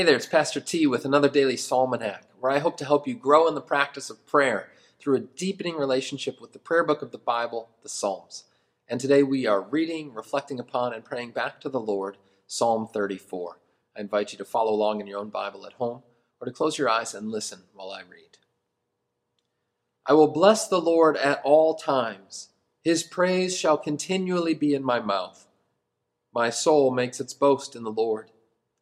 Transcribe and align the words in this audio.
Hey 0.00 0.06
there, 0.06 0.16
it's 0.16 0.24
Pastor 0.24 0.60
T 0.60 0.86
with 0.86 1.04
another 1.04 1.28
daily 1.28 1.56
Psalmanac, 1.56 2.22
where 2.38 2.50
I 2.50 2.58
hope 2.58 2.78
to 2.78 2.86
help 2.86 3.06
you 3.06 3.12
grow 3.12 3.46
in 3.46 3.54
the 3.54 3.60
practice 3.60 4.08
of 4.08 4.26
prayer 4.26 4.70
through 4.98 5.16
a 5.16 5.20
deepening 5.20 5.76
relationship 5.76 6.40
with 6.40 6.54
the 6.54 6.58
prayer 6.58 6.84
book 6.84 7.02
of 7.02 7.10
the 7.12 7.18
Bible, 7.18 7.68
the 7.82 7.90
Psalms. 7.90 8.44
And 8.88 8.98
today 8.98 9.22
we 9.22 9.44
are 9.44 9.60
reading, 9.60 10.14
reflecting 10.14 10.58
upon, 10.58 10.94
and 10.94 11.04
praying 11.04 11.32
back 11.32 11.60
to 11.60 11.68
the 11.68 11.78
Lord, 11.78 12.16
Psalm 12.46 12.88
34. 12.90 13.58
I 13.94 14.00
invite 14.00 14.32
you 14.32 14.38
to 14.38 14.44
follow 14.46 14.72
along 14.72 15.02
in 15.02 15.06
your 15.06 15.18
own 15.18 15.28
Bible 15.28 15.66
at 15.66 15.74
home 15.74 16.02
or 16.40 16.46
to 16.46 16.50
close 16.50 16.78
your 16.78 16.88
eyes 16.88 17.12
and 17.12 17.30
listen 17.30 17.64
while 17.74 17.90
I 17.90 18.00
read. 18.00 18.38
I 20.06 20.14
will 20.14 20.28
bless 20.28 20.66
the 20.66 20.80
Lord 20.80 21.18
at 21.18 21.42
all 21.44 21.74
times. 21.74 22.48
His 22.82 23.02
praise 23.02 23.54
shall 23.54 23.76
continually 23.76 24.54
be 24.54 24.72
in 24.72 24.82
my 24.82 24.98
mouth. 24.98 25.46
My 26.32 26.48
soul 26.48 26.90
makes 26.90 27.20
its 27.20 27.34
boast 27.34 27.76
in 27.76 27.82
the 27.82 27.92
Lord. 27.92 28.30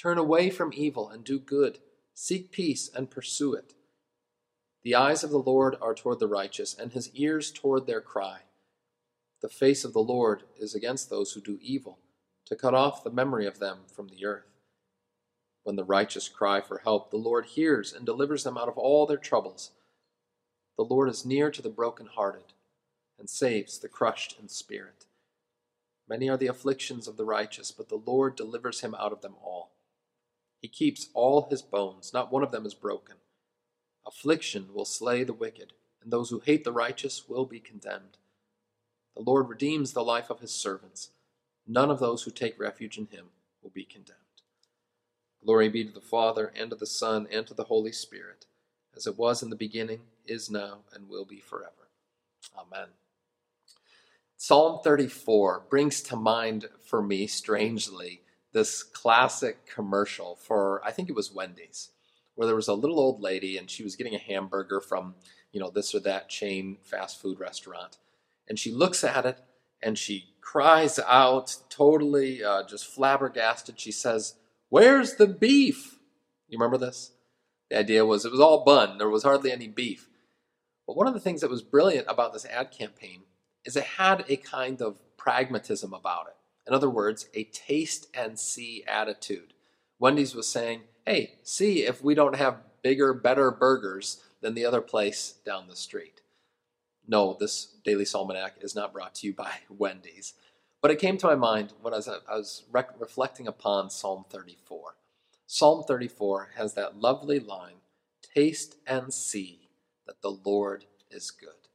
Turn 0.00 0.18
away 0.18 0.50
from 0.50 0.72
evil 0.74 1.08
and 1.08 1.24
do 1.24 1.38
good. 1.38 1.78
Seek 2.14 2.50
peace 2.50 2.90
and 2.94 3.10
pursue 3.10 3.54
it. 3.54 3.74
The 4.82 4.94
eyes 4.94 5.22
of 5.22 5.30
the 5.30 5.38
Lord 5.38 5.76
are 5.80 5.94
toward 5.94 6.18
the 6.18 6.26
righteous, 6.26 6.74
and 6.74 6.92
his 6.92 7.10
ears 7.14 7.52
toward 7.52 7.86
their 7.86 8.00
cry. 8.00 8.40
The 9.40 9.48
face 9.48 9.84
of 9.84 9.92
the 9.92 10.00
Lord 10.00 10.42
is 10.58 10.74
against 10.74 11.08
those 11.08 11.32
who 11.32 11.40
do 11.40 11.58
evil, 11.60 11.98
to 12.46 12.56
cut 12.56 12.74
off 12.74 13.04
the 13.04 13.10
memory 13.10 13.46
of 13.46 13.58
them 13.58 13.80
from 13.86 14.08
the 14.08 14.24
earth. 14.24 14.46
When 15.62 15.76
the 15.76 15.84
righteous 15.84 16.28
cry 16.28 16.60
for 16.60 16.78
help, 16.78 17.10
the 17.10 17.16
Lord 17.16 17.46
hears 17.46 17.92
and 17.92 18.04
delivers 18.04 18.42
them 18.42 18.58
out 18.58 18.68
of 18.68 18.76
all 18.76 19.06
their 19.06 19.16
troubles. 19.16 19.70
The 20.76 20.84
Lord 20.84 21.08
is 21.08 21.24
near 21.24 21.50
to 21.50 21.62
the 21.62 21.68
brokenhearted 21.68 22.54
and 23.18 23.30
saves 23.30 23.78
the 23.78 23.88
crushed 23.88 24.36
in 24.40 24.48
spirit. 24.48 25.06
Many 26.08 26.28
are 26.28 26.36
the 26.36 26.48
afflictions 26.48 27.06
of 27.06 27.16
the 27.16 27.24
righteous, 27.24 27.70
but 27.70 27.88
the 27.88 28.02
Lord 28.04 28.34
delivers 28.34 28.80
him 28.80 28.94
out 28.98 29.12
of 29.12 29.20
them 29.20 29.36
all. 29.42 29.71
He 30.62 30.68
keeps 30.68 31.08
all 31.12 31.48
his 31.50 31.60
bones, 31.60 32.12
not 32.14 32.32
one 32.32 32.44
of 32.44 32.52
them 32.52 32.64
is 32.64 32.74
broken. 32.74 33.16
Affliction 34.06 34.68
will 34.72 34.84
slay 34.84 35.24
the 35.24 35.32
wicked, 35.32 35.72
and 36.00 36.12
those 36.12 36.30
who 36.30 36.38
hate 36.38 36.62
the 36.62 36.72
righteous 36.72 37.28
will 37.28 37.44
be 37.44 37.58
condemned. 37.58 38.16
The 39.16 39.22
Lord 39.22 39.48
redeems 39.48 39.92
the 39.92 40.04
life 40.04 40.30
of 40.30 40.38
his 40.40 40.54
servants. 40.54 41.10
None 41.66 41.90
of 41.90 41.98
those 41.98 42.22
who 42.22 42.30
take 42.30 42.58
refuge 42.60 42.96
in 42.96 43.06
him 43.06 43.26
will 43.60 43.70
be 43.70 43.84
condemned. 43.84 44.18
Glory 45.44 45.68
be 45.68 45.84
to 45.84 45.92
the 45.92 46.00
Father, 46.00 46.52
and 46.56 46.70
to 46.70 46.76
the 46.76 46.86
Son, 46.86 47.26
and 47.30 47.44
to 47.48 47.54
the 47.54 47.64
Holy 47.64 47.92
Spirit, 47.92 48.46
as 48.96 49.08
it 49.08 49.18
was 49.18 49.42
in 49.42 49.50
the 49.50 49.56
beginning, 49.56 50.00
is 50.26 50.48
now, 50.48 50.78
and 50.94 51.08
will 51.08 51.24
be 51.24 51.40
forever. 51.40 51.90
Amen. 52.56 52.88
Psalm 54.36 54.80
34 54.82 55.64
brings 55.68 56.00
to 56.02 56.16
mind 56.16 56.68
for 56.84 57.02
me, 57.02 57.26
strangely, 57.26 58.21
this 58.52 58.82
classic 58.82 59.66
commercial 59.66 60.36
for 60.36 60.80
I 60.84 60.90
think 60.90 61.08
it 61.08 61.16
was 61.16 61.32
Wendy's, 61.32 61.90
where 62.34 62.46
there 62.46 62.56
was 62.56 62.68
a 62.68 62.74
little 62.74 63.00
old 63.00 63.20
lady 63.20 63.56
and 63.56 63.70
she 63.70 63.82
was 63.82 63.96
getting 63.96 64.14
a 64.14 64.18
hamburger 64.18 64.80
from 64.80 65.14
you 65.52 65.60
know 65.60 65.70
this 65.70 65.94
or 65.94 66.00
that 66.00 66.28
chain 66.28 66.78
fast 66.82 67.20
food 67.20 67.40
restaurant, 67.40 67.98
and 68.48 68.58
she 68.58 68.70
looks 68.70 69.04
at 69.04 69.26
it 69.26 69.38
and 69.82 69.98
she 69.98 70.34
cries 70.40 70.98
out, 71.06 71.56
totally 71.68 72.42
uh, 72.44 72.62
just 72.64 72.86
flabbergasted. 72.86 73.80
She 73.80 73.92
says, 73.92 74.34
"Where's 74.68 75.14
the 75.14 75.26
beef?" 75.26 75.98
You 76.48 76.58
remember 76.58 76.78
this? 76.78 77.12
The 77.70 77.78
idea 77.78 78.04
was 78.04 78.24
it 78.24 78.32
was 78.32 78.40
all 78.40 78.64
bun. 78.64 78.98
There 78.98 79.08
was 79.08 79.22
hardly 79.22 79.50
any 79.50 79.68
beef. 79.68 80.08
But 80.86 80.96
one 80.96 81.06
of 81.06 81.14
the 81.14 81.20
things 81.20 81.40
that 81.40 81.50
was 81.50 81.62
brilliant 81.62 82.06
about 82.08 82.32
this 82.32 82.44
ad 82.44 82.70
campaign 82.70 83.22
is 83.64 83.76
it 83.76 83.84
had 83.84 84.24
a 84.28 84.36
kind 84.36 84.82
of 84.82 84.98
pragmatism 85.16 85.94
about 85.94 86.26
it. 86.26 86.36
In 86.66 86.74
other 86.74 86.90
words, 86.90 87.26
a 87.34 87.44
taste 87.44 88.06
and 88.14 88.38
see 88.38 88.84
attitude. 88.86 89.54
Wendy's 89.98 90.34
was 90.34 90.48
saying, 90.48 90.82
hey, 91.06 91.34
see 91.42 91.84
if 91.84 92.02
we 92.02 92.14
don't 92.14 92.36
have 92.36 92.62
bigger, 92.82 93.12
better 93.12 93.50
burgers 93.50 94.22
than 94.40 94.54
the 94.54 94.64
other 94.64 94.80
place 94.80 95.34
down 95.44 95.68
the 95.68 95.76
street. 95.76 96.20
No, 97.06 97.36
this 97.38 97.74
Daily 97.84 98.04
Psalmanac 98.04 98.56
is 98.60 98.74
not 98.74 98.92
brought 98.92 99.14
to 99.16 99.26
you 99.26 99.32
by 99.32 99.52
Wendy's. 99.68 100.34
But 100.80 100.90
it 100.90 100.98
came 100.98 101.16
to 101.18 101.26
my 101.26 101.36
mind 101.36 101.72
when 101.80 101.94
I 101.94 101.98
was, 101.98 102.08
I 102.08 102.36
was 102.36 102.64
reflecting 102.72 103.46
upon 103.46 103.90
Psalm 103.90 104.24
34. 104.28 104.96
Psalm 105.46 105.84
34 105.86 106.50
has 106.56 106.74
that 106.74 106.98
lovely 106.98 107.38
line 107.38 107.74
Taste 108.34 108.76
and 108.86 109.12
see 109.12 109.68
that 110.06 110.22
the 110.22 110.30
Lord 110.30 110.86
is 111.10 111.30
good. 111.30 111.68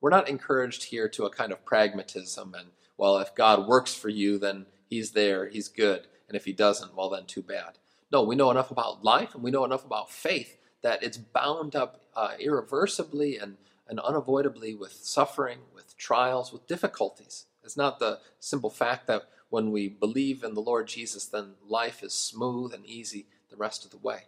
We're 0.00 0.10
not 0.10 0.28
encouraged 0.28 0.84
here 0.84 1.08
to 1.10 1.24
a 1.24 1.30
kind 1.30 1.52
of 1.52 1.64
pragmatism 1.64 2.54
and 2.54 2.70
well, 2.98 3.16
if 3.18 3.34
God 3.34 3.66
works 3.66 3.94
for 3.94 4.10
you, 4.10 4.38
then 4.38 4.66
He's 4.90 5.12
there, 5.12 5.48
He's 5.48 5.68
good. 5.68 6.06
And 6.28 6.36
if 6.36 6.44
He 6.44 6.52
doesn't, 6.52 6.94
well, 6.94 7.08
then 7.08 7.24
too 7.24 7.42
bad. 7.42 7.78
No, 8.12 8.22
we 8.22 8.36
know 8.36 8.50
enough 8.50 8.70
about 8.70 9.04
life 9.04 9.34
and 9.34 9.42
we 9.42 9.50
know 9.50 9.64
enough 9.64 9.84
about 9.84 10.10
faith 10.10 10.58
that 10.82 11.02
it's 11.02 11.16
bound 11.16 11.74
up 11.74 12.02
uh, 12.14 12.32
irreversibly 12.38 13.38
and, 13.38 13.56
and 13.88 14.00
unavoidably 14.00 14.74
with 14.74 14.92
suffering, 14.92 15.58
with 15.74 15.96
trials, 15.96 16.52
with 16.52 16.66
difficulties. 16.66 17.46
It's 17.64 17.76
not 17.76 17.98
the 17.98 18.20
simple 18.40 18.70
fact 18.70 19.06
that 19.06 19.28
when 19.50 19.70
we 19.70 19.88
believe 19.88 20.42
in 20.42 20.54
the 20.54 20.60
Lord 20.60 20.88
Jesus, 20.88 21.26
then 21.26 21.54
life 21.66 22.02
is 22.02 22.12
smooth 22.12 22.72
and 22.74 22.84
easy 22.84 23.26
the 23.50 23.56
rest 23.56 23.84
of 23.84 23.90
the 23.90 23.98
way. 23.98 24.24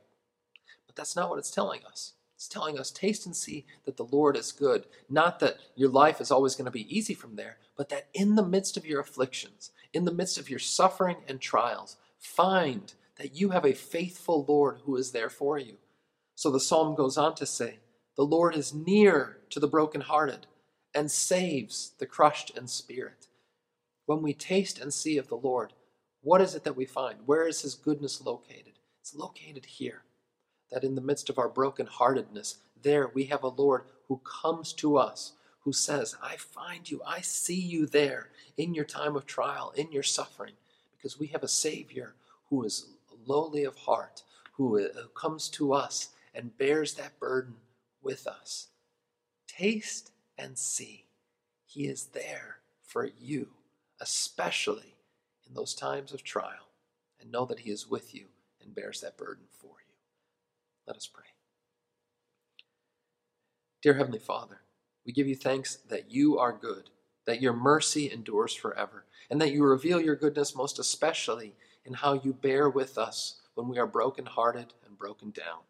But 0.87 0.97
that's 0.97 1.17
not 1.17 1.31
what 1.31 1.39
it's 1.39 1.51
telling 1.51 1.85
us. 1.85 2.15
It's 2.41 2.49
telling 2.49 2.79
us, 2.79 2.91
taste 2.91 3.27
and 3.27 3.37
see 3.37 3.67
that 3.85 3.99
the 3.99 4.07
Lord 4.07 4.35
is 4.35 4.51
good. 4.51 4.87
Not 5.11 5.41
that 5.41 5.59
your 5.77 5.91
life 5.91 6.23
is 6.23 6.31
always 6.31 6.55
going 6.55 6.65
to 6.65 6.71
be 6.71 6.89
easy 6.89 7.13
from 7.13 7.37
there, 7.37 7.59
but 7.77 7.91
that 7.91 8.09
in 8.15 8.35
the 8.35 8.43
midst 8.43 8.79
of 8.79 8.87
your 8.87 8.99
afflictions, 8.99 9.73
in 9.93 10.07
the 10.07 10.15
midst 10.15 10.39
of 10.39 10.49
your 10.49 10.59
suffering 10.59 11.19
and 11.29 11.39
trials, 11.39 11.99
find 12.19 12.95
that 13.17 13.35
you 13.37 13.51
have 13.51 13.67
a 13.67 13.75
faithful 13.75 14.47
Lord 14.49 14.79
who 14.87 14.97
is 14.97 15.13
there 15.13 15.29
for 15.29 15.59
you. 15.59 15.77
So 16.35 16.51
the 16.51 16.61
psalm 16.61 16.95
goes 16.95 17.19
on 17.19 17.35
to 17.35 17.45
say, 17.45 17.81
The 18.17 18.25
Lord 18.25 18.57
is 18.57 18.73
near 18.73 19.37
to 19.51 19.61
the 19.61 19.69
brokenhearted 19.69 20.47
and 20.95 21.11
saves 21.11 21.93
the 21.99 22.07
crushed 22.07 22.57
in 22.57 22.69
spirit. 22.69 23.27
When 24.07 24.23
we 24.23 24.33
taste 24.33 24.79
and 24.79 24.95
see 24.95 25.19
of 25.19 25.29
the 25.29 25.37
Lord, 25.37 25.75
what 26.23 26.41
is 26.41 26.55
it 26.55 26.65
that 26.65 26.75
we 26.75 26.87
find? 26.87 27.19
Where 27.27 27.47
is 27.47 27.61
his 27.61 27.75
goodness 27.75 28.23
located? 28.23 28.79
It's 29.03 29.15
located 29.15 29.67
here 29.67 30.05
that 30.71 30.85
in 30.85 30.95
the 30.95 31.01
midst 31.01 31.29
of 31.29 31.39
our 31.39 31.49
brokenheartedness, 31.49 32.57
there 32.83 33.11
we 33.15 33.25
have 33.25 33.43
a 33.43 33.49
Lord 33.49 33.83
who 34.09 34.21
comes 34.25 34.73
to 34.75 34.97
us, 34.97 35.33
who 35.61 35.73
says, 35.73 36.17
I 36.23 36.37
find 36.37 36.91
you, 36.91 37.03
I 37.07 37.21
see 37.21 37.61
you 37.61 37.87
there 37.87 38.31
in 38.57 38.75
your 38.75 38.85
time 38.85 39.17
of 39.17 39.27
trial, 39.27 39.73
in 39.77 39.93
your 39.93 40.03
suffering, 40.03 40.55
because 40.97 41.19
we 41.19 41.29
have 41.29 41.43
a 41.43 41.49
Savior 41.49 42.15
who 42.49 42.65
is 42.65 42.87
lowly 43.27 43.65
of 43.65 43.77
heart, 43.77 44.23
who 44.53 44.81
uh, 44.81 44.89
comes 45.15 45.49
to 45.51 45.73
us 45.73 46.11
and 46.35 46.57
bears 46.57 46.95
that 46.95 47.19
burden 47.19 47.55
with 48.03 48.27
us. 48.27 48.69
Taste 49.47 50.13
and 50.39 50.57
see. 50.57 51.07
He 51.67 51.87
is 51.87 52.07
there 52.07 52.59
for 52.83 53.09
you, 53.21 53.49
especially 54.01 54.97
in 55.47 55.55
those 55.55 55.75
times 55.75 56.13
of 56.13 56.25
trial, 56.25 56.69
and 57.21 57.31
know 57.31 57.45
that 57.47 57.61
He 57.61 57.71
is 57.71 57.89
with 57.89 58.15
you 58.15 58.27
and 58.63 58.75
bears 58.75 59.01
that 59.01 59.17
burden 59.17 59.45
for 59.51 59.77
you. 59.87 59.90
Let 60.87 60.97
us 60.97 61.07
pray. 61.07 61.25
Dear 63.83 63.95
Heavenly 63.95 64.19
Father, 64.19 64.61
we 65.07 65.13
give 65.13 65.27
you 65.27 65.37
thanks 65.37 65.77
that 65.89 66.11
you 66.11 66.39
are 66.39 66.53
good, 66.53 66.91
that 67.27 67.41
your 67.41 67.53
mercy 67.53 68.11
endures 68.13 68.55
forever, 68.55 69.05
and 69.31 69.41
that 69.41 69.53
you 69.53 69.65
reveal 69.65 70.01
your 70.01 70.17
goodness 70.17 70.55
most 70.55 70.79
especially 70.79 71.55
in 71.85 71.95
how 71.95 72.15
you 72.15 72.33
bear 72.33 72.69
with 72.69 72.99
us 72.99 73.41
when 73.55 73.69
we 73.69 73.79
are 73.79 73.87
broken-hearted 73.87 74.75
and 74.87 74.99
broken 74.99 75.31
down. 75.31 75.61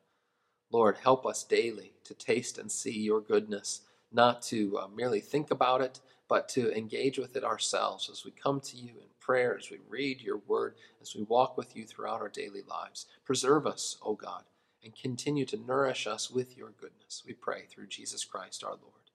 Lord, 0.72 0.96
help 1.02 1.26
us 1.26 1.44
daily 1.44 1.92
to 2.04 2.14
taste 2.14 2.58
and 2.58 2.70
see 2.70 2.98
your 2.98 3.20
goodness, 3.20 3.82
not 4.12 4.42
to 4.42 4.78
uh, 4.78 4.88
merely 4.88 5.20
think 5.20 5.50
about 5.50 5.80
it, 5.80 6.00
but 6.28 6.48
to 6.48 6.76
engage 6.76 7.18
with 7.18 7.36
it 7.36 7.44
ourselves 7.44 8.08
as 8.10 8.24
we 8.24 8.30
come 8.30 8.60
to 8.60 8.76
you 8.76 8.90
in 8.90 9.08
prayer, 9.20 9.56
as 9.58 9.70
we 9.70 9.78
read 9.88 10.20
your 10.20 10.40
word, 10.46 10.74
as 11.02 11.14
we 11.14 11.22
walk 11.24 11.56
with 11.56 11.76
you 11.76 11.84
throughout 11.84 12.20
our 12.20 12.28
daily 12.28 12.62
lives. 12.68 13.06
Preserve 13.24 13.66
us, 13.66 13.96
O 14.02 14.14
God, 14.14 14.44
and 14.82 14.94
continue 14.94 15.44
to 15.46 15.56
nourish 15.56 16.06
us 16.06 16.30
with 16.30 16.56
your 16.56 16.70
goodness. 16.70 17.22
We 17.26 17.34
pray 17.34 17.64
through 17.68 17.88
Jesus 17.88 18.24
Christ 18.24 18.64
our 18.64 18.70
Lord. 18.70 19.10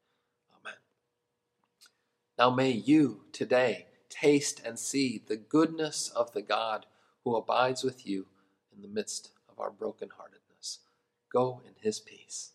Amen. 0.61 0.77
Now 2.37 2.49
may 2.49 2.71
you 2.71 3.21
today 3.31 3.87
taste 4.09 4.61
and 4.65 4.77
see 4.77 5.21
the 5.27 5.37
goodness 5.37 6.09
of 6.09 6.31
the 6.33 6.41
God 6.41 6.85
who 7.23 7.35
abides 7.35 7.83
with 7.83 8.05
you 8.05 8.27
in 8.75 8.81
the 8.81 8.87
midst 8.87 9.31
of 9.49 9.59
our 9.59 9.71
brokenheartedness. 9.71 10.79
Go 11.31 11.61
in 11.65 11.73
his 11.81 11.99
peace. 11.99 12.51